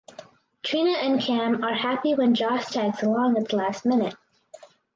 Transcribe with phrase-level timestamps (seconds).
[0.63, 4.15] Trina and Cam are happy when Joss tags along at the last minute.